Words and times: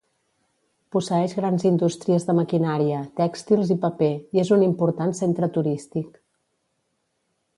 Posseeix 0.93 1.35
grans 1.39 1.65
indústries 1.69 2.25
de 2.29 2.35
maquinària, 2.39 3.03
tèxtils 3.21 3.75
i 3.77 3.79
paper, 3.85 4.11
i 4.37 4.43
és 4.47 4.53
un 4.57 4.65
important 4.71 5.15
centre 5.23 5.51
turístic. 5.59 6.21